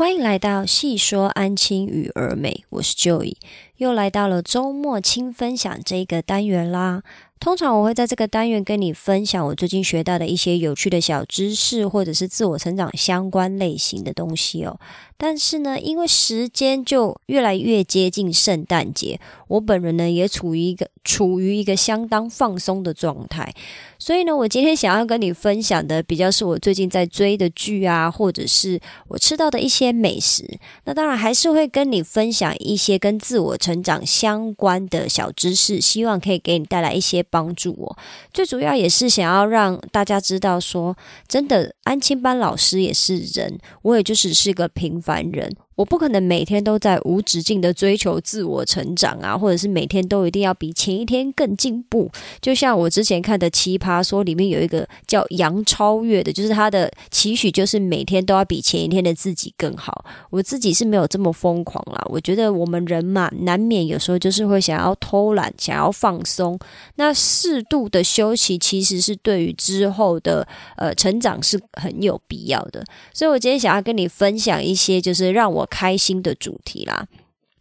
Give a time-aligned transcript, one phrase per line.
[0.00, 3.36] 欢迎来到细说安亲与儿美，我是 Joy，
[3.76, 7.02] 又来到了周末轻分享这个单元啦。
[7.40, 14.78] 通常我会在这个单元跟你分享我最近学到的一些有趣的小知识，或者是自我成长相关类型的东西哦。
[15.16, 19.18] 但是呢，因为时间就越来越接近圣诞节，
[19.48, 23.54] 我本人呢也处于一个处于一个相当放松的状态，
[23.98, 30.58] 所以呢，我今天想要跟你分享的比较是我最近在追的剧啊，或者是我吃到的一些美食。
[30.84, 37.22] 那当然还是会跟你分享一些跟自我成长相关的小知识，希望可以给你带来一些。
[37.30, 37.98] 帮助我，
[38.34, 45.54] 最主要也是想要让大家知道，说真的，安亲班老师也是人，我也就只是个平凡人。
[45.80, 52.10] 我不可能每天都在无止境的追求自我成长啊，或者是每天都一定要比前一天更进步。
[52.42, 60.04] 就像我之前看的《奇葩说》里面有一个叫杨超越的，就是他的期许就是每天都要比前一天的自己更好。
[60.28, 62.04] 我自己是没有这么疯狂啦。
[62.10, 66.58] 我觉得我们人嘛，难免有时候就是会想要偷懒，想要放松。
[66.96, 72.84] 那适度的休息其实是对于之后的呃成长是很有必要的。
[73.14, 75.66] 所以我今天想要跟你分享一些，就是让我。
[75.70, 77.06] 开心的主题啦。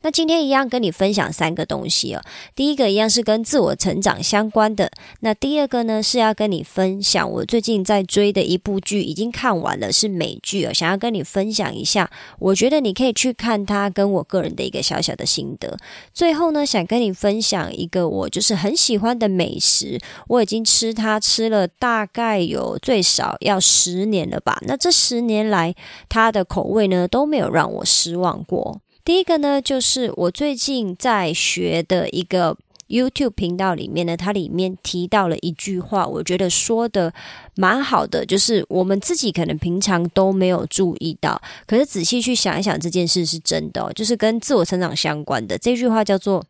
[0.02, 2.22] 那今天一样跟你分享三个东西哦。
[2.56, 4.90] 第一个一样是跟自我成长相关的。
[5.20, 10.74] 那第二个呢是要跟你分享我最近在追的一部剧，已经看完了，是美剧哦。
[10.74, 15.78] 想要跟你分享一下，我觉得你可以去看它，跟我个人的一个小小的心得。
[16.14, 24.58] 最后呢，想跟你分享一个我就是很喜欢的美食，我已经吃它吃了大概有最少要十年了吧。
[24.66, 25.76] 那这十年来，
[26.08, 28.80] 它的口味呢都没有让我失望过。
[29.04, 32.56] 第一个呢，就是我最近在学的一个
[32.88, 37.14] YouTube 频道里面呢，它里面提到了一句话，我觉得说的
[37.56, 45.58] 蛮好的，就是我们自己可能平常都没有注意到，可是仔细去想一想，这件事是真的，就是跟自我成长相关的。
[45.58, 46.46] 这句话叫做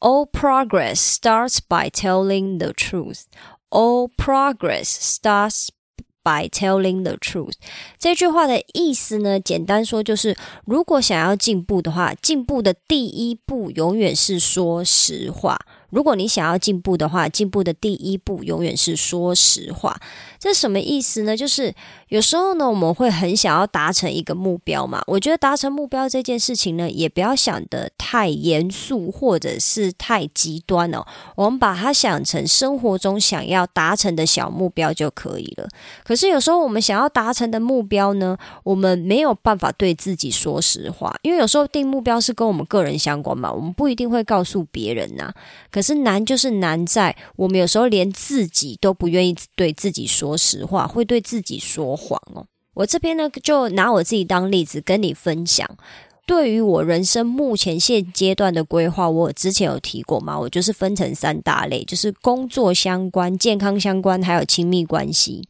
[0.00, 3.22] “All progress starts by telling the truth.
[3.70, 5.68] All progress starts.”
[6.24, 7.52] By telling the truth，
[7.98, 15.58] 这句话的意思呢，简单说就是，如果想要进步的话，进步的第一步永远是说实话。
[15.94, 19.96] 如果你想要进步的话，进步的第一步永远是说实话。
[20.40, 21.36] 这什么意思呢？
[21.36, 21.72] 就是
[22.08, 25.00] 有时候呢，我们会很想要达成一个目标嘛。
[25.06, 31.06] 我觉得达成目标这件事情呢，也不要想得太严肃或者是太极端哦。
[31.36, 35.68] 我们把它想成生活中想要达成的小目标就可以了。
[36.02, 45.32] 可是有时候我们想要达成的目标呢，我们没有办法对自己说实话，因为有时候定目标是跟我们个人相关嘛，我们不一定会告诉别人呐。
[45.70, 52.44] 可是难就是难在，我们有时候连自己都不愿意对自己说实话，会对自己说谎哦。
[52.72, 55.68] 我这边呢，就拿我自己当例子跟你分享。
[56.26, 60.36] 对于我人生目前现阶段的规划，我之前有提过嘛？
[60.36, 65.46] 我就是分成三大类，就是工作相关、健康相关，还有亲密关系。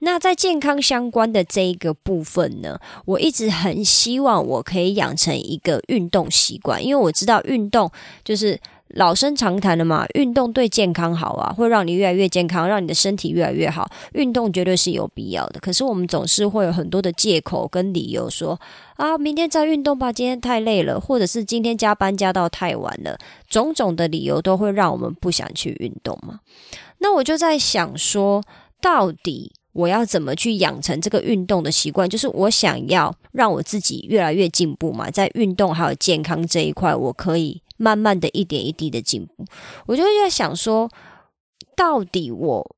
[0.00, 7.90] 那在健康相关的这一个部分呢，我一直很希望我可以养成一个运动习惯，因为我知道运动
[8.22, 8.60] 就是。
[8.94, 13.90] 老生常谈的嘛，运动对健康好啊，会让你越来越健康，让你的身体越来越好。
[14.12, 18.60] 运动绝对是有必要的，可是我们总是会有很多的借口跟理由，说
[18.96, 23.16] 啊，明天再运动吧，今天太累了，或者是今天加班加到太晚了，
[23.48, 26.40] 种种的理由都会让我们不想去运动嘛。
[26.98, 28.42] 那我就在想说，
[28.80, 32.06] 到底我要怎么去养成这个运动的习惯？
[32.06, 37.62] 就是我想要让我自己越来越进步嘛，在运动还有健康这一块，我可以。
[37.82, 39.44] 慢慢的一点一滴的进步，
[39.86, 40.88] 我就在想说，
[41.76, 42.76] 到底我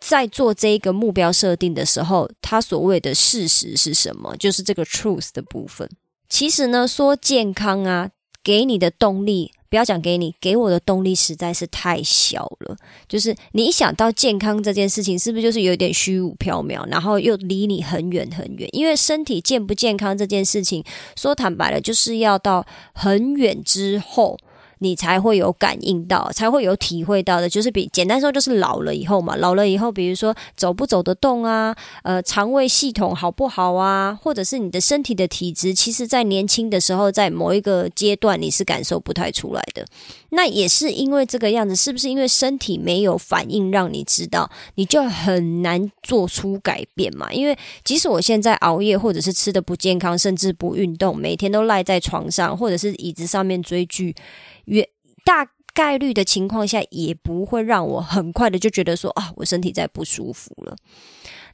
[0.00, 4.36] 在做这一个目标设定的时候，他所谓的事实是什么？
[4.36, 5.88] 就是这个 truth 的部分。
[6.28, 8.10] 其实呢，说健康啊，
[8.42, 9.52] 给你的动力。
[9.72, 12.76] 不要讲给你，给我的动力实在是太小了。
[13.08, 18.68] 就是你一想到健康这件事情，是不是就是有点虚无缥缈，然后又离你很远很远？
[18.72, 20.84] 因为身体健不健康这件事情，
[21.16, 24.38] 说坦白了，就是要到很远之后。
[24.82, 39.86] 你才会有感应到，才会有体会到的，就是比简单说就是老了以后嘛，老了以后，比如说走不走得动啊，呃，肠胃系统好不好啊，或者是你的身体的体质，其实在年轻的时候，在某一个阶段你是感受不太出来的。
[40.34, 47.30] 那也是因为这个样子，是不是因为身体没有反应让你知道，你就很难做出改变嘛？
[47.30, 54.16] 因为即使我现在熬夜，或者是吃的不健康，甚至不运动，每天都赖在床上或者是椅子上面追剧。
[54.64, 54.88] 越
[55.22, 60.74] 大概率的情况下，也不会让我很快的就觉得说啊，我身体在不舒服了。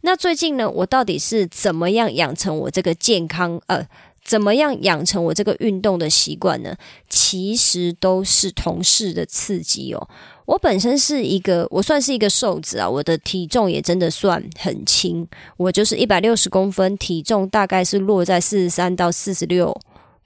[0.02, 3.84] 那最近呢，我到底是怎么样养成我这个健康呃？
[4.28, 6.76] 怎么样养成我这个运动的习惯呢？
[7.08, 10.08] 其实都是同事的刺激哦。
[10.44, 15.26] 我本身是一个，我算是一个瘦子啊，我的体重也真的算很轻，
[15.56, 19.74] 我就是一百六十公分，体重大概是落在四十三到四十六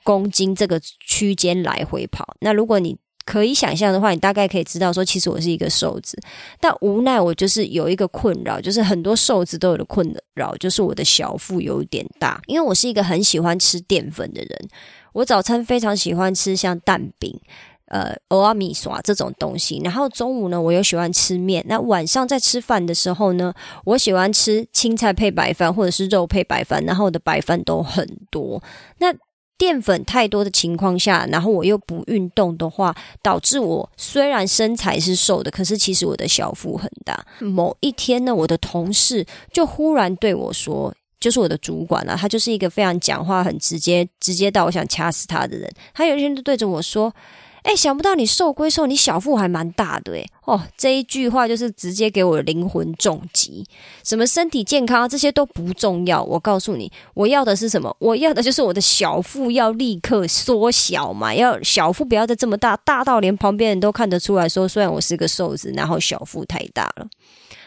[0.02, 2.34] 公斤这个区间来回跑。
[2.40, 6.18] 那如果你可以想象的话，你大概可以知道说，其实我是一个瘦子，
[6.60, 12.40] 但无奈我就是有一个困扰，就是很多瘦子都有的困扰，就是我的小腹有点大。
[12.46, 14.68] 因为我是一个很喜欢吃淀粉的人，
[15.12, 17.40] 我早餐非常喜欢吃像蛋饼、
[17.86, 23.52] 呃欧阿米耍这种东西，然后中午呢我又喜欢吃面，那晚上在吃饭的时候呢，
[23.84, 28.62] 我喜欢吃青菜配白饭或者是肉配白饭，然后我的白饭都很多。
[28.98, 29.14] 那
[29.62, 32.92] 淀粉太多的情况下，然后我又不运动的话，
[33.22, 37.24] 导致我虽然身材是瘦的，可是其实我的小腹很大。
[37.38, 45.70] 某一天呢，我的同事就忽然对我说，就是我的主管啊，他就是一个非常讲话很直接、直接到我想掐死他的人。
[45.94, 47.14] 他有一天就对着我说。
[47.62, 50.26] 哎，想不到你瘦归瘦，你小腹还蛮大的哎！
[50.44, 53.64] 哦，这一句话就是直接给我灵魂重击。
[54.02, 57.94] 什么身体健康这些都不重要，我告诉你，我要的是什么？
[58.00, 67.06] 我要的就是我的小腹要立刻缩小嘛，要小腹不要再这么大，大到连旁边人都看得出来说，虽然我是个瘦子，然后小腹太大了。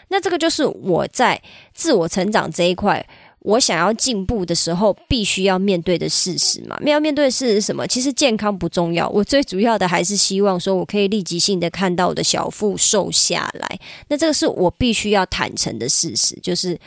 [0.10, 1.42] 那这个就是我在
[1.74, 3.08] 自我成长这一块。
[3.46, 6.76] 我想要进步的时候，必须要面对的事实嘛？
[6.84, 7.86] 要面对的事实是什么？
[7.86, 13.80] 其实健康不重要，我最主要的还是希望说，我可以立即性的看到我的小腹瘦下来。
[14.08, 16.80] 那这个是我必须要坦诚的事实，就是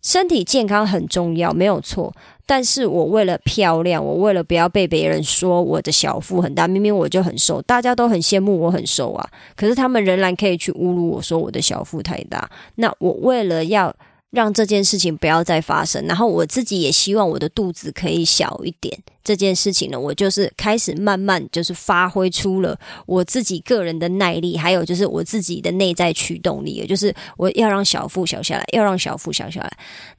[0.00, 2.14] 身体健康很重要，没有错。
[2.46, 12.50] 但是我为了漂亮，我为了不要被别人说我的小腹很大，明明我就很瘦，大家都很羡慕我很瘦啊，可是他们仍然可以去侮辱我说我的小腹太大。
[12.76, 13.94] 那我为了要。
[14.32, 18.98] 让这件事情不要再发生，然后我自己也希望我的肚子可以小一点。
[19.22, 22.76] 这件事情呢，我就是开始慢慢就是发挥出了
[23.06, 29.70] 我自己个人的耐力，还有就是我自己的内在驱动力，也就是我要让小腹小下来，要让小腹小下来。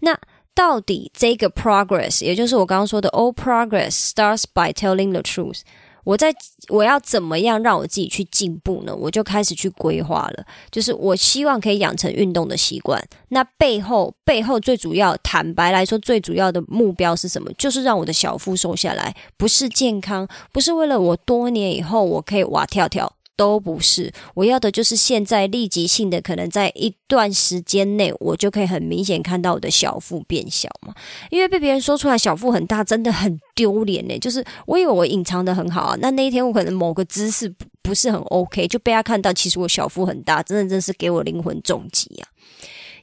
[0.02, 0.18] 那
[0.54, 5.62] 到底这个 progress，也就是我刚刚说的 all progress starts by telling the truth。
[6.04, 6.34] 我在
[6.70, 8.96] 我要怎么样让我自己去进步呢？
[8.96, 13.02] 我就开始去规划了，就是我希望可以养成运动的习惯。
[13.30, 17.52] 那背后背后最主要，坦白来说，最主要的目标是什么？
[17.58, 23.14] 就是让我的小腹瘦下来，不是健康，不是为了我多年以后我可以哇跳跳。
[23.36, 30.94] 都不是，我要的就是现在立即性的，可能在一段时间内，我就可以很明显看到我的小腹变小嘛。
[31.32, 34.18] 因为被别人说出来小腹很大，真的很丢脸呢。
[34.20, 42.30] 就是我以为我隐藏的很好啊，那那一天我可能某个姿势不不是很 OK，就被他看到，其实我小腹很大，真的真是给我灵魂重击啊。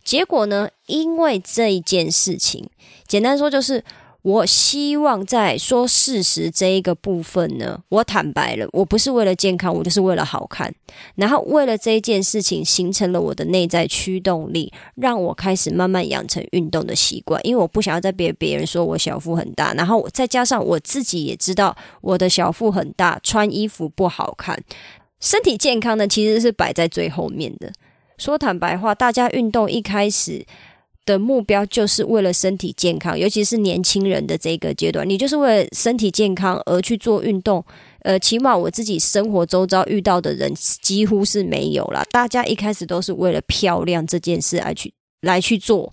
[0.04, 2.68] 结果呢，因为这一件事情，
[3.06, 3.84] 简单说就是。
[4.22, 10.72] 我希望在说事实这一个部分呢，我坦白了，我不是为了健康，我就是为了好看。
[11.14, 17.40] 然后为了这一件事情，形成了我的内在驱动力，让我开始慢慢养成运动的习惯。
[17.46, 24.62] 因为我不想要再别别人说我小腹很大，然后再加上我自己也知道我的小腹很大，穿衣服不好看。
[25.18, 27.72] 身体健康呢，其实是摆在最后面的。
[28.18, 30.44] 说坦白话，大家运动一开始。
[31.10, 37.64] 的目标就是为了身体健康，尤其是年轻人的这个阶段，你就是为了身体健康而去做运动。
[38.02, 42.04] 呃，起码我自己生活周遭遇到的人几乎是没有了。
[42.10, 45.90] 大家一开始都是为了漂亮这件事来去来去做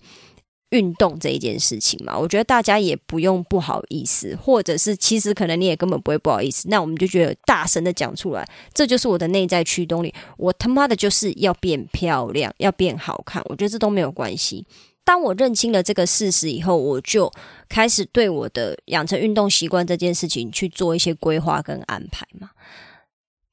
[0.70, 2.18] 运动这一件事情嘛。
[2.18, 6.70] 我觉得大家也不用不好意思，或者是其实可能你也根本不会不好意思。
[6.70, 10.14] 那我们就觉得大声的讲出来，这就是我的内在驱动力。
[10.38, 13.42] 我他妈的就是要变漂亮，要变好看。
[13.50, 14.66] 我觉得这都没有关系。
[15.08, 17.32] 当我认清了这个事实以后，我就
[17.70, 22.50] 开始对我的养成运动习惯这件事情去做一些规划跟安排嘛。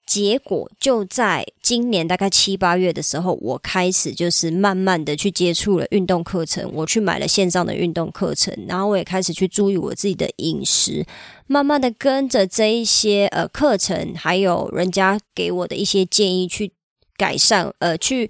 [0.04, 11.06] 结果就在今年大概七八月的时候，我开始就是慢慢的去接触了运动课程，我去买了线上的运动课程，然后我也开始去注意我自己的饮食，
[11.46, 16.72] 慢慢的跟着这一些呃课程，还有人家给我的一些建议去
[17.16, 18.28] 改善，呃，去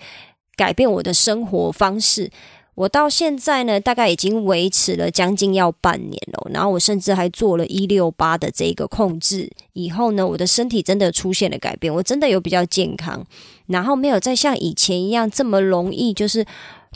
[0.54, 2.30] 改变我的生活方式。
[2.74, 6.50] 我到现在呢，大概已经维持了将近要半年了。
[6.52, 9.50] 然后我甚至还做了一六八的这个控制。
[9.74, 13.24] 以后呢，我的身体真的出现了改变，我真的有比较健康。
[13.66, 16.44] 然后没有再像以前一样这么容易，就是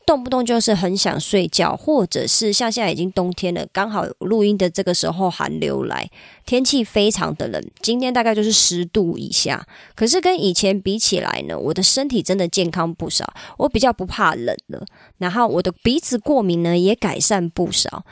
[0.07, 6.11] 动不动就是很想睡觉，或者是像现在已经冬天了，刚好录音的这个时候寒流来，
[6.47, 9.67] 天气非常的冷，今天大概就是十度以下。
[9.95, 14.85] 可是跟以前比起来呢，我的身体真的健康不少，我比较不怕冷了，
[15.19, 18.05] 然后我的鼻子过敏呢也改善不少。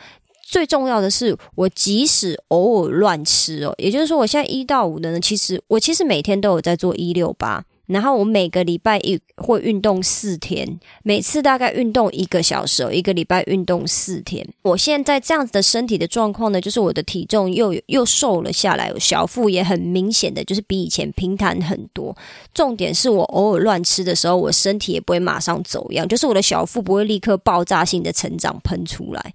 [0.43, 14.47] 最重要的是，我即使偶尔乱吃哦，也就是说，我现在一到五的呢，其实我其实每天都有在做一六八，然后我每个礼拜一会运动四天，每次大概运动一个小时，一个礼拜运动四天。
[14.63, 22.17] 我现在这样子的身体的状况呢，就是我的体重又又瘦了下来，小腹也很明显的就是比以前平坦很多。
[22.53, 29.35] 重点是我偶尔乱吃的时候，我身体也不会马上走样，就是我的小腹不会立刻爆炸性的成长喷出来。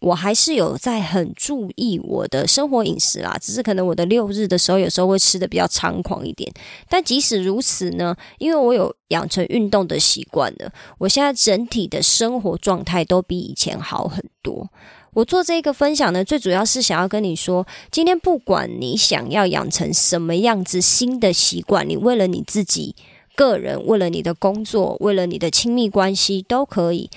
[0.00, 6.50] 我还是有在很注意我的生活饮食啦，只是可能我的六日的时候，有时候会吃的比较猖狂一点。
[6.88, 14.68] 但即使如此呢，因为我有养成运动的习惯了，我现在整体的生活状态都比以前好很多。
[15.12, 22.94] 我做这个分享呢，最主要是想要跟你说，今天不管你想要养成什么样子新的习惯，你为了你自己
[23.34, 27.10] 个人，为了你的工作，为了你的亲密关系，都可以。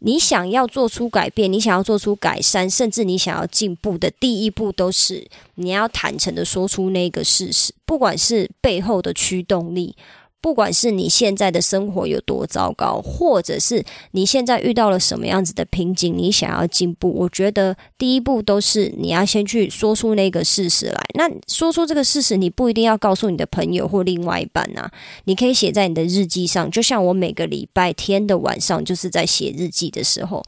[0.00, 9.96] 你想要做出改变，你想要做出改善，甚至你想要进步的第一步，都是你要坦诚的说出那个事实，不管是背后的驱动力。
[10.40, 21.04] 不管是你现在的生活有多糟糕，或者是你现在遇到了什么样子的瓶颈，你想要进步，我觉得第一步都是你要先去说出那个事实来。
[21.14, 24.90] 那说出这个事实，你不一定要告诉你的朋友或另外一半啊，
[25.24, 26.70] 你可以写在你的日记上。
[26.70, 30.42] 就像我每个礼拜天的晚上，就是在写日记的时候。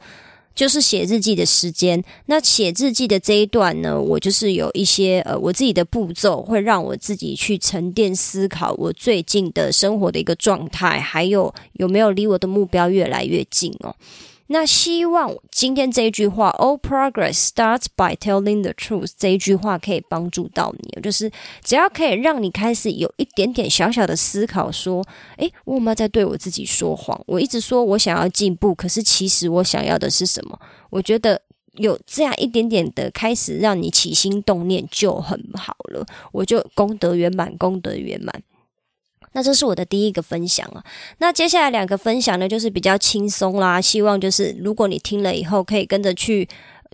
[0.53, 2.03] 就是写日记的时间。
[2.25, 13.95] 那写日记的这一段呢，我就是有一些呃，我自己的步骤，会让我自己去沉淀思考我最近的生活的一个状态，还有有没有离我的目标越来越近哦。
[14.51, 19.13] 那希望今天这一句话，All progress starts by telling the truth。
[19.17, 21.31] 这一句话可以帮助到你，就是
[21.63, 25.01] 只要可以让你开始有一点点小小的思考，说，
[25.37, 27.19] 诶，我有没有在对我自己说谎？
[27.27, 30.59] 我一直说我想要进步，可是其实我想要的是什么？
[30.89, 31.41] 我觉得
[31.75, 38.43] 有这样一点点的开始，让你起心动念就很好了，我就功德圆满，功德圆满。
[39.33, 40.83] 那这是我的第一个分享啊。
[41.19, 43.79] 那接下来两个分享呢，就是比较轻松啦。
[43.81, 46.47] 希望就是如果你听了以后，可以跟着去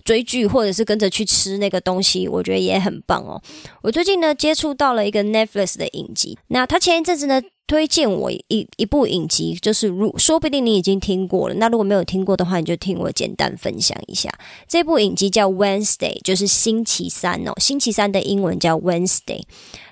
[0.04, 3.42] 追剧，或者是跟着去吃那个东西，我觉得也很棒哦。
[3.82, 11.54] 我最近呢接触到了一个 Netflix 的影集，那他前一阵子呢推荐我一一部影集，就是如说不定你已经听过了。
[11.56, 14.30] 那如果没有听过的话，你就听我简单分享一下。
[14.66, 17.52] 这部影集叫 Wednesday，就是星期三哦。
[17.58, 19.42] 星期三的英文叫 Wednesday。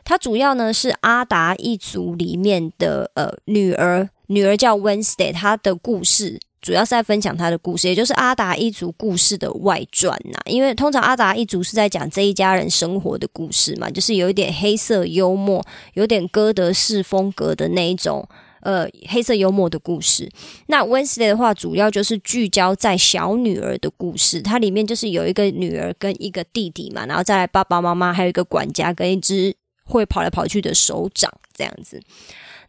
[0.04, 10.38] 它主要呢是阿达一族里面的呃女儿，女儿叫 Wednesday，她的故事主要是在分享他的故事，也就是阿达一族故事的外传呐。
[10.46, 18.28] 因为通常阿达一族是在讲这一家人生活的故事嘛，就是有一点黑色幽默，有点歌德式风格的那一种
[18.62, 20.28] 呃黑色幽默的故事。
[20.66, 29.54] 那 Wednesday 的话，主要就是聚焦在小女儿的故事，它里面就是有一个女儿跟一个弟弟嘛，然后再来爸爸妈妈，还有一个管家跟一只。
[29.88, 32.02] 会跑来跑去的手掌这样子。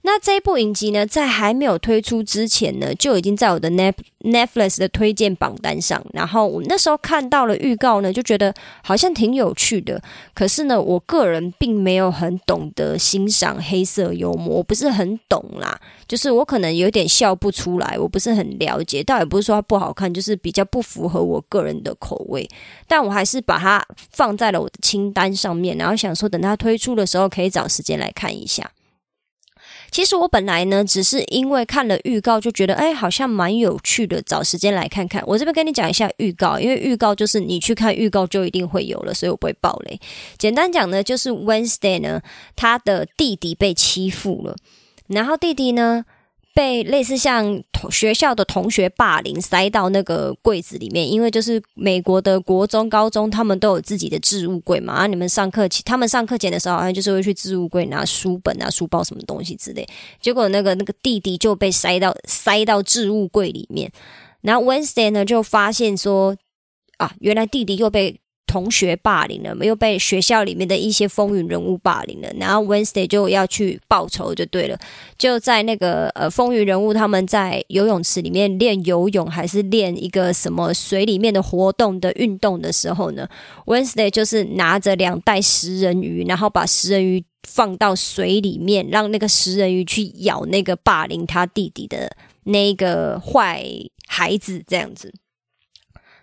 [0.07, 6.01] 那这一部影集呢，在还没有推出之前呢，就已经在我的 Net Netflix 的推荐榜单上。
[6.13, 10.01] 然后我那时候看到了预告呢，就觉得好像挺有趣的。
[10.33, 15.77] 可是呢，我个人并没有很懂得欣赏黑色幽默，我不是很懂啦。
[16.07, 19.03] 就是我可能有点笑不出来，我不是很了解。
[19.03, 22.49] 倒也不是说它不好看，就是比较不符合我个人的口味。
[22.87, 28.71] 但我还是把它放在了我的清单上面，然后想说等它推出的时候，可以找时间来看一下。
[29.91, 35.24] 其实我本来呢，只是因为看了预告就觉得，哎，好像蛮有趣的，找时间来看看。
[35.25, 40.00] 我这边跟你讲一下预告，因为预告就是你去看预告就一定会有了，所以我不会爆雷。
[40.38, 42.22] 简单讲呢，就是 Wednesday 呢，
[42.56, 44.56] 他的弟弟被欺负了，
[45.08, 46.06] 然后弟弟呢。
[46.57, 47.61] 被类似像
[47.91, 54.93] 学校的同学霸凌，塞到那个柜子里面，因为就是美国的国中、高中，他们都有自己的置物柜嘛。
[54.93, 59.87] 啊，你们上课，他们上课前的时候，好像就是会去置物柜拿书本啊、书包什么东西之类。
[60.19, 63.91] 结果那个那个弟弟就被塞到塞到置物柜里面，
[64.41, 66.35] 然后 Wednesday 呢就发现说，
[66.97, 68.19] 啊，原来弟弟又被。
[68.57, 74.75] 同学霸凌了，又被学校里面的一些风云人物霸凌了，然后 Wednesday 就要去报仇，就对了。
[75.15, 83.29] 就在那个呃风云人物他们在游泳池里面练游泳，还是练一个什么水里面的活动的运动的时候呢
[83.67, 92.11] ，Wednesday 就是拿着两袋食人鱼，然后把食人鱼放到水里面，让那个食人鱼去咬那个霸凌他弟弟的
[92.45, 93.63] 那个坏
[94.07, 95.13] 孩子，这样子。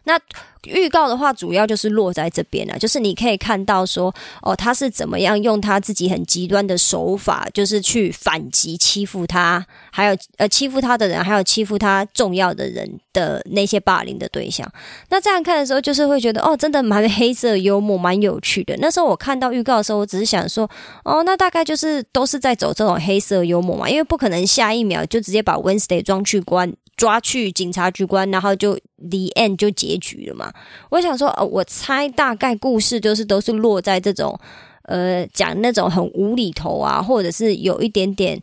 [0.04, 0.18] 那
[0.64, 14.70] 预告的话，主要就是落在这边了，就是你可以看到说，哦，他是怎么样用他自己很极端的手法，就是去反击欺负他，还有呃欺负他的人，还有欺负他重要的人的那些霸凌的对象。
[15.10, 18.74] 那这样看的时候，就是会觉得，哦，真的蛮黑色幽默，蛮有趣的。
[18.78, 20.68] 那时候我看到预告的时候，我只是想说，
[21.04, 26.72] 哦，那大概就是都是在走这种黑色幽默嘛，因为不可能下一秒就直接把 Wednesday 装去关。
[26.96, 30.52] 抓去警察局关，然后就 the end 就结局了嘛。
[30.90, 34.38] 我想说，哦，我猜大概故事就是都是落在这种，
[34.82, 38.40] 呃，讲那种很无厘头啊，或者是有一点点，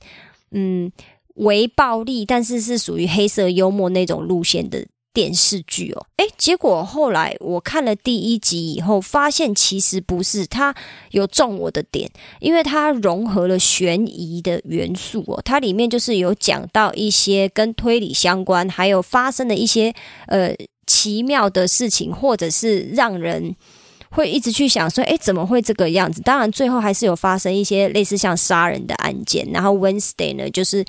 [0.52, 0.92] 嗯，
[1.36, 4.86] 微暴力，但是是属于黑色幽默那种路线的。
[5.14, 10.74] 电视剧哦，诶，结果后来我看了第一集以后，发现其实不是它
[11.12, 19.94] 有中我的点，因为它融合了悬疑的元素哦，它里面就是有讲到一些跟推理相关，还有发生的一些
[20.28, 20.56] 呃
[20.88, 23.54] 奇妙的事情，或者是让人
[24.12, 26.22] 会一直去想说，哎，怎么会这个样子？
[26.22, 30.86] 当然最后还是有发生一些类似像杀人的案件，然后 Wednesday 呢，就是。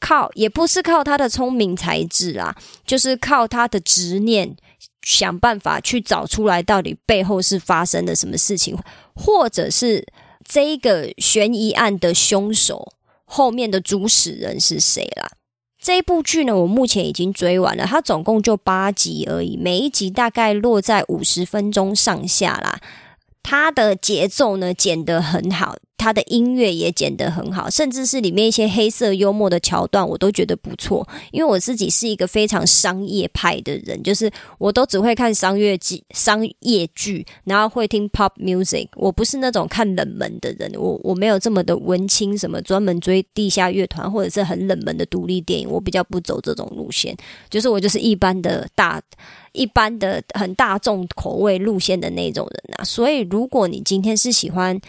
[0.00, 4.56] 靠，也不是靠他的聪明才智啊，就是靠他的执念，
[5.02, 8.76] 想办法去找出来到底背后是发生了什么事情，
[9.14, 10.06] 或者是
[10.42, 12.92] 这个悬疑案的凶手
[13.24, 15.30] 后面的主使人是谁啦。
[15.82, 22.80] 这部剧呢，我目前已经追完了，它总共就八集而已，每一集大概落在五十分钟上下啦。
[23.42, 25.76] 它的节奏呢剪得很好。
[26.00, 31.06] 他的音乐也剪得很好，甚至是里面一些黑色幽默的桥段，我都觉得不错。
[31.30, 38.88] 因为我自己是一个非常商业派的人，就是我都只会看商业剧、商业剧，然后会听 pop music。
[38.96, 47.14] 我不是那种看冷门的人，我我没有这么的文青，什么专门追地下乐团或者是很冷门的独立电影，我比较不走这种路线。
[47.50, 49.02] 就是我就是一般的大、
[49.52, 52.84] 一般的很大众口味路线的那种人啊。
[52.84, 54.80] 所以，如果你今天是喜欢。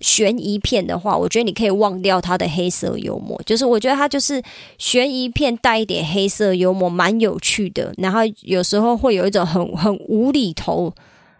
[0.00, 4.42] 悬疑片的话，我觉得你可以忘掉它的黑色幽默，就是我觉得它就是
[4.78, 7.92] 悬疑片带一点黑色幽默，蛮有趣的。
[7.98, 10.92] 然后有时候会有一种很很无厘头、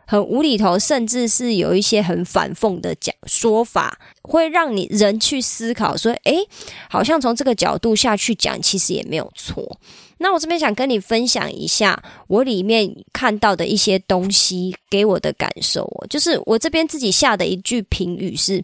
[0.07, 6.47] 很无厘头，甚至是有一些很反讽的讲说法，会让你人去思考说：诶，
[6.89, 9.79] 好像从这个角度下去讲，其实也没有错。
[10.19, 18.63] 那我这边想跟你分享一下我里面看到的一些东西给我的感受哦，就是我这边自己下的一句评语是：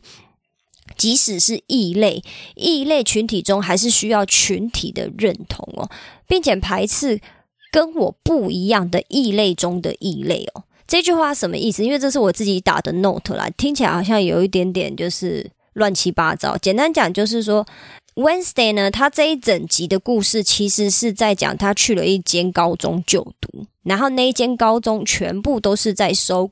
[0.97, 2.23] 即使是异类，
[2.55, 5.91] 异类群体中还是需要群体的认同哦，
[6.29, 7.21] 并且排斥
[7.73, 10.65] 跟我不一样的异类中的异类哦。
[10.91, 11.85] 这句话什么意思？
[11.85, 16.57] 因为这是我自己打的 note 啦，听起来好像有一点点就是乱七八糟。
[16.59, 17.65] 简单讲就是说。
[18.17, 18.91] Wednesday 呢？
[18.91, 26.51] 他这一整集的故事其实是在讲他去了一间高中就读，然后那一间高中全部都是在收。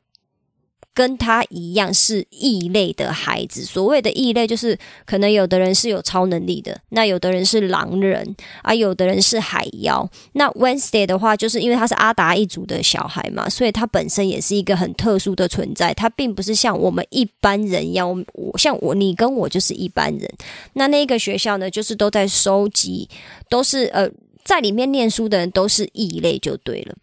[0.98, 10.10] 跟他一样是异类的孩子，所谓的异类就是可能有的人是有超能力的，那有的人是狼人啊，有的人是海妖。
[10.32, 15.94] 那 Wednesday 的话，就是因为他是阿达一族的小孩嘛，所以他本身也是一个很特殊的存在。
[15.94, 20.28] 他并不是像我们一般人一样，我像我你跟我就是一般人。
[20.72, 23.08] 那那个学校呢，就是都在收集，
[23.48, 24.10] 都是呃
[24.44, 26.96] 在里面念书的人都是异类就对了，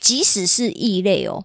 [0.00, 1.44] 即使是异类哦。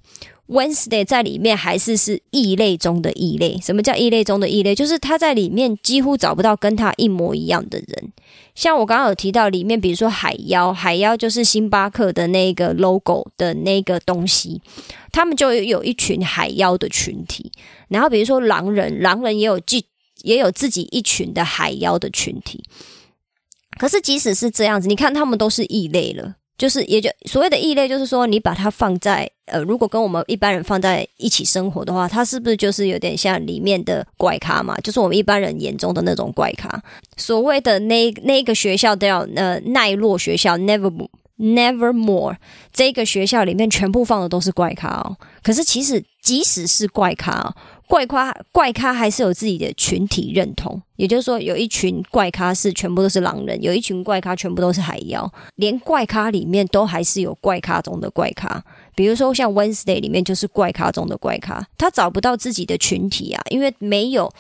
[0.52, 3.58] Wednesday 在里面还是是异类中的异类。
[3.62, 4.76] 什么叫异类中的异类？
[4.76, 8.12] 就是他在里面几乎找不到跟他一模一样的人。
[8.54, 14.62] 像我刚刚有提到里面，比如说海妖，海妖就是星巴克的那个 logo 的那个东西，
[15.14, 17.50] 他们就有一群海妖的群体。
[17.88, 19.82] 然后比如说狼人，狼人也有自
[20.24, 22.62] 也有自己一群的海妖的群体。
[23.80, 26.36] 可是即使是这样子，你看他们都是异类了。
[26.62, 34.78] 就是，也就所谓的异类，就是说，你把它放在呃，如果跟我们一般人放在一起生活的话，它是不是就是有点像里面的怪咖嘛？
[34.84, 36.70] 就是我们一般人眼中的那种怪咖。
[37.18, 40.94] 所谓的那那个学校叫呃奈落学校，Never
[41.38, 42.38] Nevermore，
[42.72, 45.18] 这个学校里面全部放的都是怪咖哦。
[45.44, 47.56] 可是其实即使是怪咖。
[47.88, 58.64] 怪咖怪咖还是有自己的群体认同，也就是说，有一群怪咖是全部都是狼人，有一群怪咖全部都是海妖，连怪咖里面都还是有怪咖中的怪咖。
[58.96, 64.32] 比如说像 Wednesday 里面就是怪咖中的怪咖，他找不到自己的群体啊，因为没有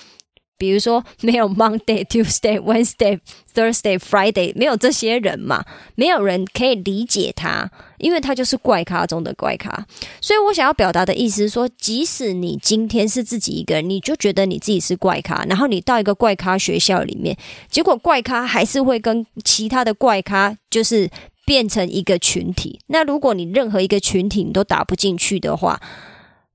[0.61, 3.19] 比如说没有 Monday、Tuesday、Wednesday、
[3.51, 9.87] Thursday、Friday，没有这些人嘛，没有人可以理解他，因为他就是怪咖中的怪咖。
[10.21, 17.35] 所以我想要表达的意思是说，即使你今天是自己一个人，你就觉得你自己是怪咖，然后你到一个怪咖学校里面，
[17.71, 21.09] 结果怪咖还是会跟其他的怪咖就是
[21.43, 22.79] 变成一个群体。
[22.85, 25.81] 那如果你任何一个群体你都打不进去的话，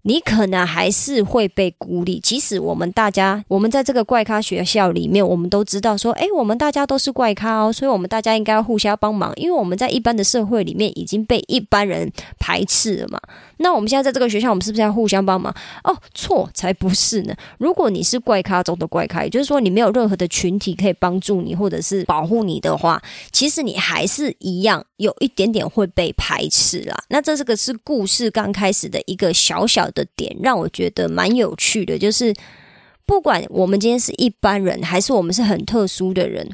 [0.07, 13.21] 你可能还是会被孤立，即使我们大家，我们在这个怪咖学校里面，我们都知道说，诶，我们大家都是怪咖哦，所以我们大家应该要互相帮忙，因为我们在一般的社会里面已经被一般人排斥了嘛。
[13.59, 15.53] 那我们现在在这个学校，我们是不是要互相帮忙？
[15.83, 17.35] 哦，错，才不是呢。
[17.59, 26.95] 如果你是怪咖中的怪咖，也就是说你没有任何的群体可以帮助你或者是保护你的话，其实你还是一样有一点点会被排斥啦。
[27.09, 32.33] 那这是个是故事刚开始的一个小小的点，让我觉得蛮有趣的，就是
[33.05, 36.49] 不管我们今天是一般人，还是我们是很特殊的人。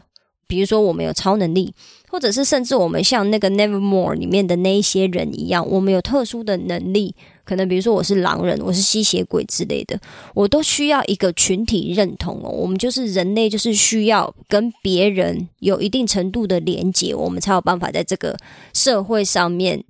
[0.48, 1.72] 比如说，我们有超能力，
[2.10, 7.14] 或者是甚至我们像那个《Nevermore》里面的那一些人一样，我们有特殊的能力。
[7.44, 9.98] 可能比如说，我是狼人，我是吸血鬼之类的，
[10.34, 12.50] 我都需要一个群体认同哦。
[12.50, 18.36] 我们就是人类，就是需要跟别人有一定程度的连接，我们才有办法在这个
[18.74, 19.82] 社会上面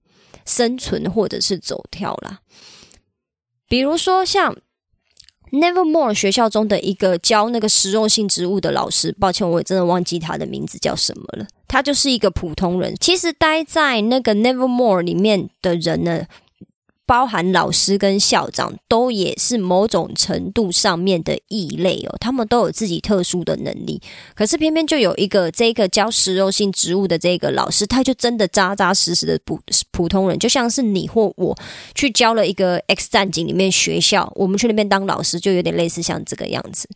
[0.47, 2.39] 生存或者是走跳啦。
[3.73, 4.55] 比如说像。
[5.53, 11.47] Nevermore 学校中的一个教那个食用性植物的老师，抱歉，我真的忘记他的名字叫什么了。
[11.69, 12.95] 他就是一个普通人。
[12.99, 16.25] 其实待在那个 Nevermore 里面的人呢？
[17.13, 24.01] 包含老师跟校长都也是某种程度上面的异类哦，他们都有自己特殊的能力，
[24.35, 31.55] 可是偏偏就有一个这个教食肉性植物的这个老师，他就真的扎扎实实的普普通人，就像是你或我
[31.95, 36.89] 去教了一个 X 战警里面学校，我们去那边当老师，就有点类似像这个样子。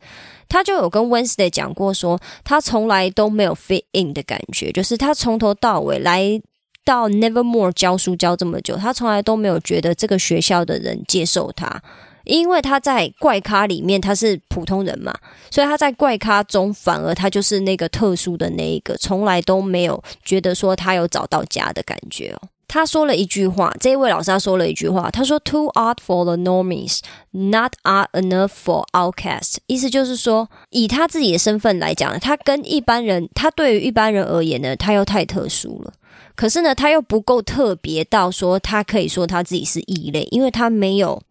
[0.49, 6.41] 他就有跟 Wednesday 讲过说，他从来都没有 fit in 的感觉，就是他从头到尾来。
[6.87, 11.83] 到 Nevermore 教书教这么久，他从来都没有觉得这个学校的人接受他，
[12.25, 15.13] 因为他在怪咖里面他是普通人嘛，
[15.51, 22.49] 所以他在怪咖中反而他就是那个特殊的那一个，从来都没有觉得说他有找到家的感觉哦。
[22.69, 26.99] 他说了一句话，这一位老师他说了一句话，他说 “Too art for the normies,
[27.31, 35.93] not art enough for outcasts。”意思就是说，以他自己的身份来讲，他跟一般人，他对于一般人而言呢，他又太特殊了。
[36.35, 41.23] 可是呢，他又不够特别到说他可以说他自己是异类，因为他没有。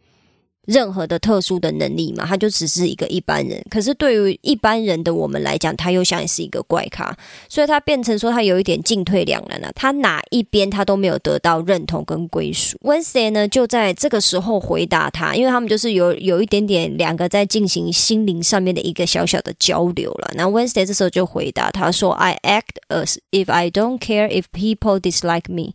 [0.66, 3.64] 任何的特殊的能力嘛，他就只是一个一般人。
[3.70, 7.16] 可是对于一般人的我们来讲，他又像是一个怪咖，
[7.48, 9.72] 所以他变成说他有一点进退两难了。
[9.76, 12.78] 他哪一边他都没有得到认同跟归属。
[12.82, 20.32] Wednesday 呢，就在这个时候回答他，因为他们就是有有一点点两个在进行心灵上面的一个小小的交流了。
[20.36, 25.74] 那 Wednesday 这时候就回答他说：“I act as if I don't care if people dislike me.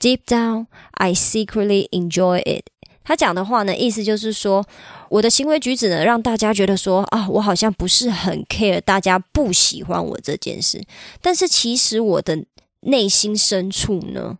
[0.00, 2.64] Deep down, I secretly enjoy it.”
[3.04, 4.64] 他讲的话呢，意思就是说，
[5.08, 10.80] 我的行为举止呢，让大家觉得说啊，我好像不是很 care，大家不喜欢我这件事。
[11.20, 12.44] 但是其实我的
[12.82, 14.38] 内心深处呢，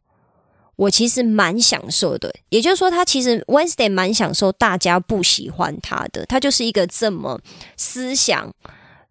[0.77, 2.33] 我其实蛮享受的。
[2.51, 6.25] 也就是说，他其实 Wednesday 蛮享受大家不喜欢他的。
[6.27, 7.41] 他就是一个这么
[7.77, 8.53] 思想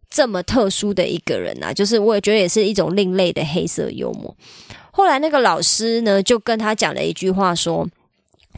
[0.10, 4.34] 这么特殊的一个人啊，就是我也觉得也是一种另类的黑色幽默。
[4.92, 7.86] 后来那个老师呢，就跟他讲了一句话说。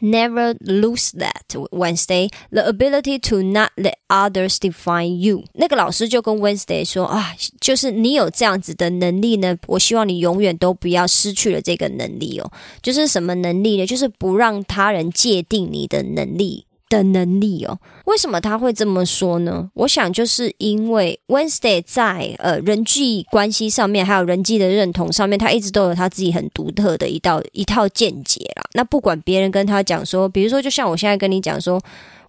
[0.02, 5.44] Never lose that Wednesday the ability to not let others define you。
[5.54, 12.52] 那个老师就跟 Wednesday 说啊，就是你有这样子的能力呢，我希望你永远都不要失去了这个能力哦。
[12.82, 13.86] 就是什么能力呢？
[13.86, 16.66] 就是不让他人界定你的能力。
[16.98, 19.70] 的能力哦，为什么他会这么说呢？
[19.74, 28.64] 我想就是因为 Wednesday 在呃人际关系上面，还有人际的认同上面，他一直都有他自己很独特的一道一套见解啦。
[28.74, 31.82] 那不管别人跟他讲说，比如说，就像我现在跟你讲说。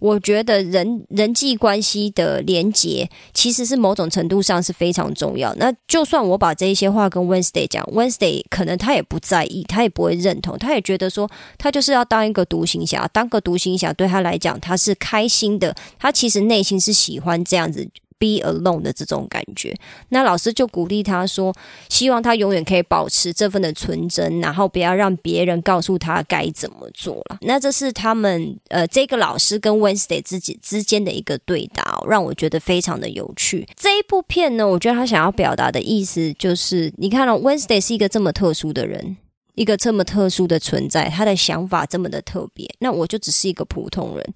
[0.05, 5.55] 我觉得人人际关系的连结其实是某种程度上是非常重要。
[5.55, 17.89] 那就算我把这一些话跟 Wednesday 讲，Wednesday 可能他也不在意，他也不会认同，他也觉得说他就是要当一个独行侠，当个独行侠对他来讲他是开心的，他其实内心是喜欢这样子。
[18.19, 19.75] Be alone 的这种感觉，
[20.09, 21.55] 那老师就鼓励他说，
[21.89, 27.39] 希望他永远可以保持这份的纯真，然后不要让别人告诉他该怎么做了。
[27.43, 33.67] 那这是他们呃，这个老师跟 Wednesday 自己之间的一个对答，让我觉得非常的有趣。
[33.77, 39.17] 这一部片呢，我觉得他想要表达的意思就是，你看到 Wednesday 是一个这么特殊的人，
[39.55, 44.35] 一个这么特殊的存在，他的想法这么的特别，那我就只是一个普通人。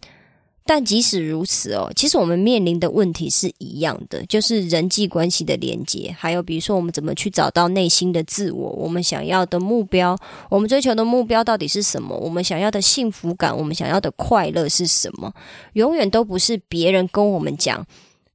[0.70, 10.14] 但即使如此哦，其实我们面临的问题是一样的，就是人际关系的连接，还有比如说我们怎么去找到内心的自我，我们想要的目标，
[10.50, 12.14] 我们追求的目标到底是什么？
[12.14, 15.32] 我们想要的幸福感，我们想要的快乐是什么？
[15.72, 17.86] 永远都不是别人跟我们讲，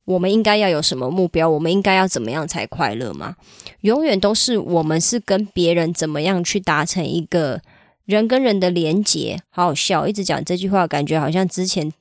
[0.05, 3.35] 我们应该要有什么目标，我们应该要怎么样才快乐吗？
[3.81, 7.61] 永远都是我们是跟别人怎么样去达成一个
[8.05, 9.39] 人跟人的连接。
[9.51, 11.93] 好好笑，一直讲这句话，感觉好像之前。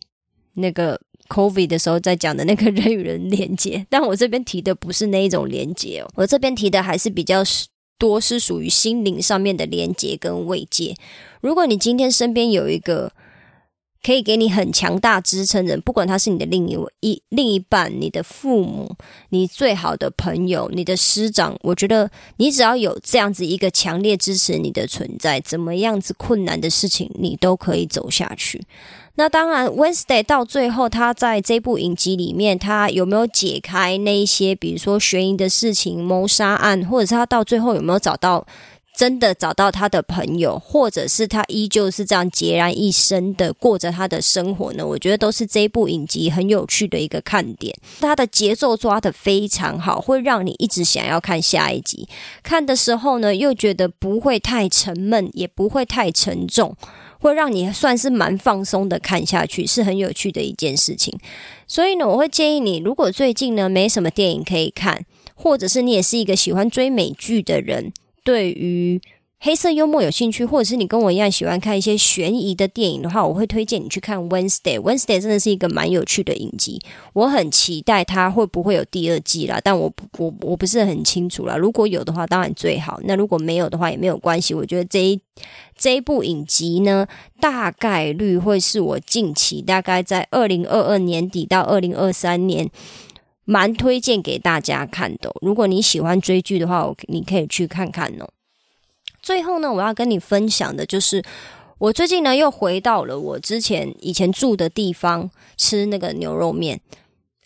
[0.55, 7.43] 那个 COVID 的时候在讲的那个人与人连接， 但我这边提的不是那一种连接哦，我这边提的还是比较
[7.99, 10.95] 多是属于心灵上面的连接跟慰藉。
[11.41, 13.13] 如果你今天身边有一个
[14.03, 18.95] 可以给你很强大支撑人，不管他是你的另一一另一半、你的父母、
[19.29, 28.61] 你最好的朋友、你的师长，我觉得你只要有这样子一个强烈支持你的存在，怎么样子困难的事情你都可以走下去。
[29.15, 38.47] 那当然，Wednesday 到最后，他在这部影集里面，他有没有解开那一些，比如说悬疑的事情、谋杀案，或者是他到最后有没有找到
[38.95, 44.87] 真的找到他的朋友，或者是他依旧是这样孑然一身的过着他的生活呢？
[44.87, 47.75] 我觉得都是这部影集很有趣的一个看点。
[48.01, 52.07] 它的节奏抓得非常好，会让你一直想要看下一集。
[52.43, 56.77] 看的时候呢，又觉得不会太沉闷，也不会太沉重。
[57.19, 61.17] 会让你算是蛮放松的看下去，是很有趣的一件事情。
[61.69, 67.93] 所以呢，我会建议你，如果最近呢没什么电影可以看，或者是你也是一个喜欢追美剧的人，
[68.25, 69.01] 对于。
[69.45, 74.79] 黑色幽默有兴趣，或者是你跟我一样喜欢看一些悬疑的电影的话，我会推荐你去看《Wednesday》。
[74.81, 76.81] 《Wednesday》真的是一个蛮有趣的影集，
[77.13, 81.57] 我很期待它会不会有第二季啦，但我我我不是很清楚啦。
[81.57, 84.55] 如果有的话，当然最好；那如果没有的话，也没有关系。
[84.55, 85.21] 我觉得这一
[85.77, 87.09] 这一部影集呢，
[87.41, 92.71] 大概率会是我近期大概在二零二二年底到二零二三年
[93.53, 95.31] 蛮推荐给大家看的。
[95.43, 98.27] 如果你喜欢追剧的话，我你可以去看看哦。
[99.21, 101.23] 最后呢，我要跟你分享的就是，
[101.77, 106.81] 我最近呢又回到了我之前以前住的地方吃那个牛肉面。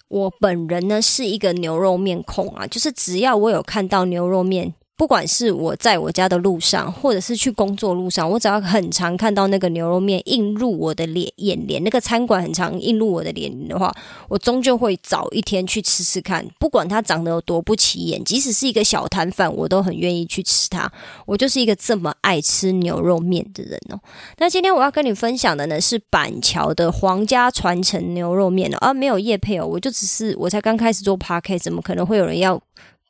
[0.06, 4.72] 我本人呢是一个牛肉面控啊，就是只要我有看到牛肉面。
[4.96, 13.94] 不管是我在我家的路上，或者是去工作路上，我只要很常看到那个牛肉面映入我的脸眼帘，那个餐馆很常映入我的脸的话，
[14.26, 16.46] 我终究会早一天去吃吃看。
[16.58, 20.90] 不管它长得有多不起眼，即使是一个小摊贩，我都很愿意去吃它。
[21.26, 24.00] 我就是一个这么爱吃牛肉面的人哦。
[24.38, 32.58] 那今天我要跟你分享的呢，是板桥的皇家传承牛肉面哦，而没有叶配哦，我就只是我才刚开始做 p a r k 怎么可能会有人要？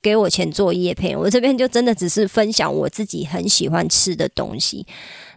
[0.07, 4.87] 给我钱做叶配，我这边就真的只是分享我自己很喜欢吃的东西。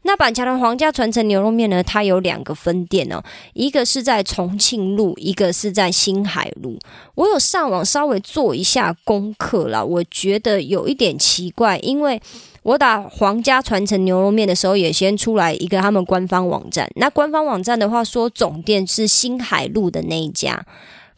[0.03, 3.19] 那板桥的皇家传承牛肉面呢，它有两个分店哦，
[3.53, 6.77] 一个是在重庆路，一个是在新海路。
[7.15, 12.21] 我有上网稍微做一下功课了，我觉得有一点奇怪，因为
[12.61, 16.87] 我打皇家传承牛肉面的时候，也先出来一个他们官方网站。
[16.97, 20.63] 那官方网站的话说总店是新海路的那一家，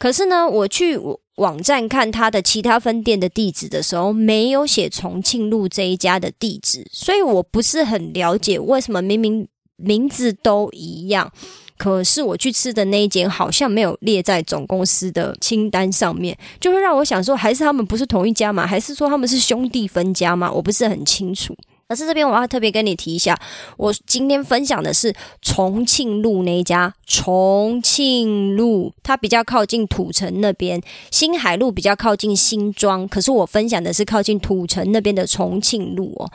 [0.01, 0.99] 可是呢，我去。
[1.37, 11.31] 网站看他的其他分店的地址的时候，没有写重庆路这一家的地址，所以我不是很了解为什么明明名字都一样，
[11.77, 18.67] 可是我去吃的那一间好像没有列在总公司的清单上面，就会让我想说，还是他们不是同一家吗？
[18.67, 20.51] 还是说他们是兄弟分家吗？
[20.51, 21.55] 我不是很清楚。
[21.91, 23.37] 可是这边我要特别跟你提一下，
[23.75, 26.93] 我今天分享的是重庆路那一家。
[27.05, 33.05] 重庆路它比较靠近土城那边，新海路比较靠近新庄。
[33.09, 36.31] 可是我分享的是靠近土城那边的重庆路哦。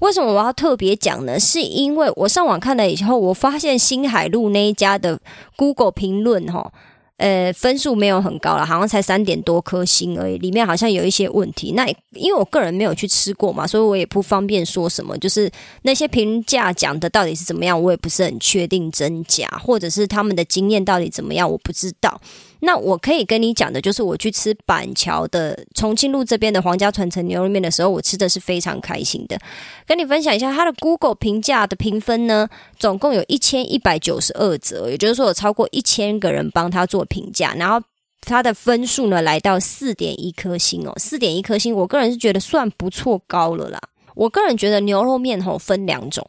[0.00, 1.40] 为什么我要特别讲呢？
[1.40, 5.18] 是因为我上网看了以后，我发现新海路那一家的
[5.56, 6.70] Google 评论哈。
[7.18, 10.38] 呃，分数没有很高了，好像才三点多颗星而已。
[10.38, 11.72] 里面好像有一些问题。
[11.72, 15.18] 那因为我个人没有去吃过嘛，所以我也不方便说什么。
[15.18, 15.50] 就是
[15.82, 22.20] 那些评价讲的到底是怎么样，我也不是很确定真假，或者是他们的经验到底怎么样，我不知道。
[22.60, 29.38] 那我可以跟你讲的，就是我去吃板桥的重庆路这边的皇家传承牛肉面的时候，我吃的是非常开心的。
[29.86, 32.48] 跟你分享一下，它的 Google 评价的评分呢，
[32.78, 37.84] 总共有一千一百九十二折，也就是说有超过一千个人帮他做评价，然后
[38.20, 43.80] 他的分数呢来到四点一颗星哦，四点一颗星，我个人是觉得算不错高了啦。
[44.14, 46.28] 我个人觉得牛肉面吼分两种。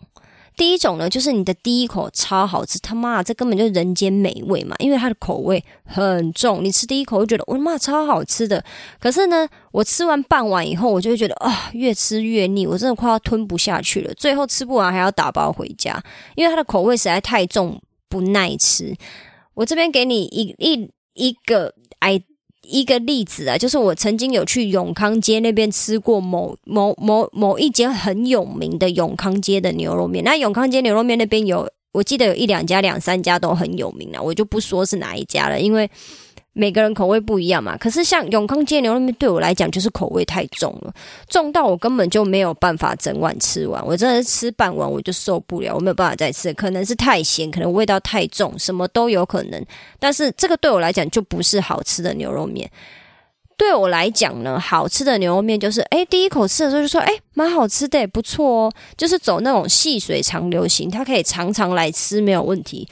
[0.60, 4.76] 第一种呢，就是你的第一口超好吃，他妈这根本就是人间美味嘛！
[4.80, 8.62] 因为它的口味很重，你吃第一口就觉得我的妈超好吃的。
[9.00, 14.14] 可是呢，我吃完半碗以后，我就会觉得啊，越吃越腻，我真的快要吞不下去了。
[14.16, 16.04] 最后吃不完还要打包回家，
[16.36, 18.94] 因为它的口味实在太重，不耐吃。
[19.54, 22.22] 我这边给你一一一个 i
[22.70, 30.24] 一个例子啊，就是我曾经有去永康街那边吃过某某某某一间很有名的永康街的牛肉面。
[30.24, 35.90] 那永康街牛肉面那边有，我记得有一两家、两三家都很有名了，我就不说是哪一家了，因为。
[36.60, 40.94] 每个人口味不一样嘛，可是像永康街牛肉面对我来讲就是口味太重了，
[41.30, 49.66] 重到我根本就没有办法整碗吃完，我真的是吃半碗我就受不了，我没有办法再吃，可能是太咸，可能味道太重，什么都有可能。
[50.00, 52.70] 但是这个对我来讲就不是好吃的牛肉面。
[53.56, 62.86] 对我来讲呢，好吃的牛肉面就是，哎，第一口吃的时候就说，哎，蛮好吃的，不错哦，就是走那种细水长流型，它可以常常来吃没有问题。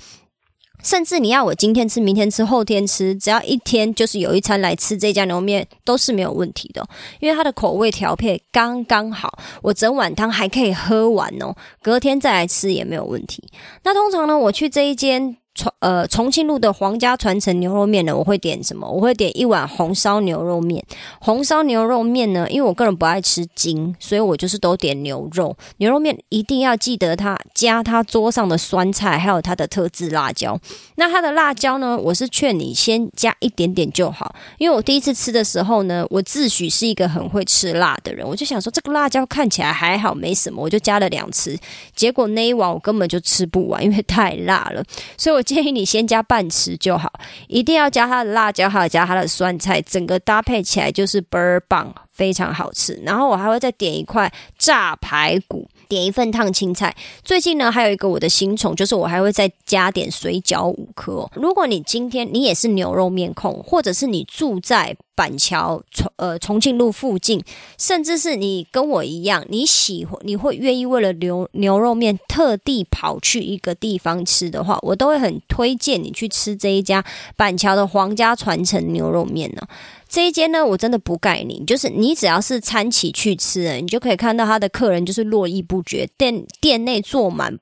[0.88, 6.82] 甚至你要我今天吃、明天吃、后天吃，只要一天就是有一餐来吃这家牛肉面都是没有问题的，
[7.20, 13.44] 因为它的口味调配刚刚好，我整碗汤还可以喝完哦，隔天再来吃也没有问题。
[13.84, 15.36] 那通常呢，我去这一间。
[15.58, 18.88] 重呃重庆路的皇家传承牛肉面呢，我会点什么？
[18.88, 20.86] 我会点一碗红烧牛肉面。
[21.20, 25.58] 红烧牛肉面呢，因为我个人不爱吃筋，所以我就是都点牛肉。
[25.78, 30.56] 牛肉面一定要记得它加它桌上的酸菜，还有它的特制辣椒。
[30.96, 41.58] 那它的辣椒呢，我是劝你先加一点点就好，因为我第一次吃的时候呢，我自诩是一个很会吃辣的人，我就想说这个辣椒看起来还好，没什么，我就加了两次。
[41.96, 44.84] 结果那一碗我根本就吃不完，因为太辣了，
[45.18, 45.44] 所以我。
[45.48, 47.10] 建议你先加半匙就好，
[47.48, 53.00] 一定要加它的辣椒，还有加它的酸菜，整个搭配起来就是倍儿棒，非常好吃。
[53.06, 55.66] 然后我还会再点一块炸排骨。
[55.88, 56.96] 点一份烫青菜。
[57.24, 61.30] 最近呢，还有一个我的新宠，就是我还会再加点水饺五颗。
[61.34, 67.44] 如果你今天你也是牛肉面控，或者是你住在板桥重呃重庆路附近，
[67.78, 77.04] 甚至是你跟我一样，你喜欢你会愿意为了牛牛肉面特地跑去一个地方吃的话，我都会很推荐你去吃这一家
[77.36, 79.62] 板桥的皇家传承牛肉面呢。
[80.10, 87.58] 这一间呢，我真的不盖你，就是你只要是餐起去吃，你就可以看到他的客人就是络绎不绝，店店内坐满。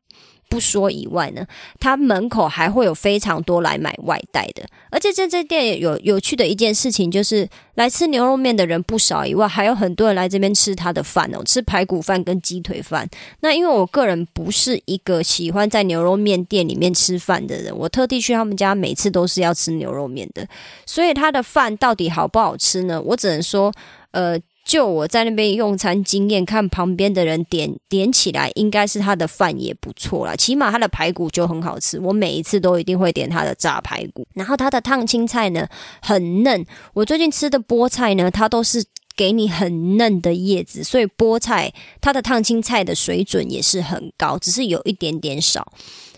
[0.48, 1.46] 不说以外呢，
[1.80, 13.08] 他门口还会有非常多来买外带的，而且在这店有有趣的一件事情，就是来吃牛肉面的人不少以外，还有很多人来这边吃他的饭哦，吃排骨饭跟鸡腿饭。
[13.42, 20.48] 那因为我个人不是一个喜欢在牛肉面店里面吃饭的人，我特地去他们家，每次都是要吃牛肉面的，
[20.86, 23.02] 所以他的饭到底好不好吃呢？
[23.02, 23.72] 我只能说，
[24.12, 24.40] 呃。
[24.66, 32.00] 就我在那边用餐经验，看旁边的人点点起来，应该是他的饭也不错啦，起码他的排骨就很好吃。
[32.00, 35.68] 我每一次都一定会点他的炸排骨，然后他的烫青菜呢
[36.02, 36.66] 很嫩。
[36.96, 38.84] 我最近吃的菠菜呢，它都是
[39.16, 45.72] 给你很嫩的叶子，所以菠菜它的烫青菜的水准也是很高，只是有一点点少。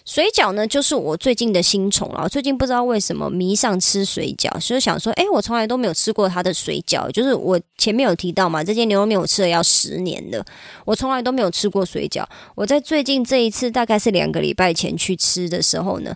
[0.08, 2.30] 水饺呢，就是我最近的新宠了。
[2.30, 7.12] 最近不知道为什么迷上吃水饺，所以想说，哎，我从来都没有吃过它的水饺。
[7.12, 10.46] 就是我前面有提到嘛，这间牛肉面我吃了要十年了，
[10.86, 12.24] 我从来都没有吃过水饺。
[12.56, 16.16] 我在最近这一次，大概是两个礼拜前去吃的时候呢。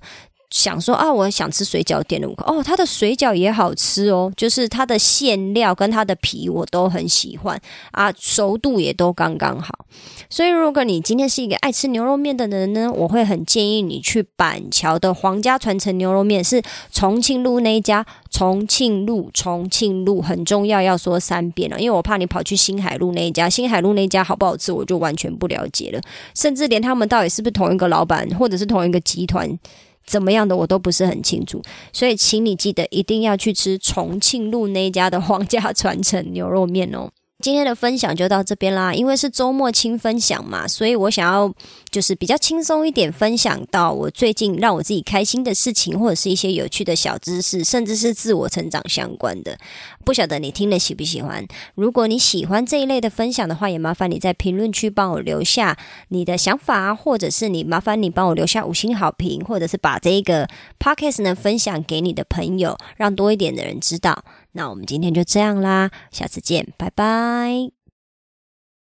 [0.51, 7.59] 想说啊，我想吃水饺，点了五个哦，它的水饺也好吃哦，就是它的馅料跟它的皮我都很喜欢
[7.91, 9.85] 啊，熟度也都刚刚好。
[10.29, 16.61] 所以如果你今天是一个爱吃牛肉面的人呢，我会很建议你去板桥的皇家传承牛肉面，是
[16.91, 18.05] 重庆路那一家。
[18.29, 25.99] 重庆路，重庆路很重要，要说三遍了，因为我怕你跑去新海路那一家，新海路那一家好不好吃，我就完全不了解了，
[26.33, 29.59] 甚至连他们到底是不是同一个老板，或者是同一个集团。
[30.05, 31.61] 怎么样的我都不是很清楚，
[31.93, 37.09] 所以请你记得一定要去吃重庆路那家的皇家传承牛肉面哦。
[37.41, 41.51] 今天的分享就到这边啦，因为是周末轻分享嘛，所以我想要
[41.89, 49.57] 就是比较轻松一点，分享到我最近让我自己开心的事情，或者是一些有趣的小知识，甚至是自我成长相关的。
[50.05, 51.45] 不晓得你听了喜不喜欢？
[51.75, 55.77] 如果你喜欢这一类的分享的话，也麻烦你在评论区帮我留下
[56.09, 60.47] 你的想法，或者是你麻烦你帮我留下五星好评，或者是把这个
[60.79, 64.23] podcast 呢分享给你的朋友，让多一点的人知道。
[64.53, 67.80] 那我们今天就这样啦，下次见，拜拜。